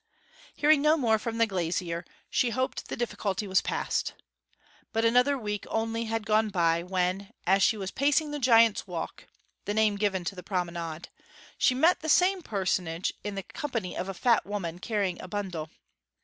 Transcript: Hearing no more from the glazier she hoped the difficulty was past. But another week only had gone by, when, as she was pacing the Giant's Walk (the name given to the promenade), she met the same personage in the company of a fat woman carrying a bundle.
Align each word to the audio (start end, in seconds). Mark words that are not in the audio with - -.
Hearing 0.55 0.81
no 0.81 0.97
more 0.97 1.19
from 1.19 1.37
the 1.37 1.45
glazier 1.45 2.03
she 2.31 2.49
hoped 2.49 2.87
the 2.87 2.97
difficulty 2.97 3.45
was 3.45 3.61
past. 3.61 4.15
But 4.91 5.05
another 5.05 5.37
week 5.37 5.63
only 5.69 6.05
had 6.05 6.25
gone 6.25 6.49
by, 6.49 6.81
when, 6.81 7.31
as 7.45 7.61
she 7.61 7.77
was 7.77 7.91
pacing 7.91 8.31
the 8.31 8.39
Giant's 8.39 8.87
Walk 8.87 9.27
(the 9.65 9.75
name 9.75 9.97
given 9.97 10.23
to 10.25 10.33
the 10.33 10.41
promenade), 10.41 11.09
she 11.55 11.75
met 11.75 11.99
the 11.99 12.09
same 12.09 12.41
personage 12.41 13.13
in 13.23 13.35
the 13.35 13.43
company 13.43 13.95
of 13.95 14.09
a 14.09 14.15
fat 14.15 14.43
woman 14.43 14.79
carrying 14.79 15.21
a 15.21 15.27
bundle. 15.27 15.69